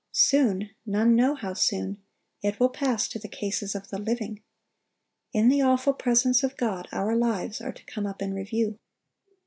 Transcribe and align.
Soon—none 0.13 1.15
know 1.15 1.35
how 1.35 1.53
soon—it 1.53 2.59
will 2.59 2.69
pass 2.69 3.07
to 3.07 3.19
the 3.19 3.27
cases 3.27 3.75
of 3.75 3.89
the 3.89 3.99
living. 3.99 4.41
In 5.31 5.47
the 5.47 5.61
awful 5.61 5.93
presence 5.93 6.41
of 6.41 6.57
God 6.57 6.87
our 6.91 7.15
lives 7.15 7.61
are 7.61 7.71
to 7.71 7.85
come 7.85 8.07
up 8.07 8.19
in 8.19 8.33
review. 8.33 8.79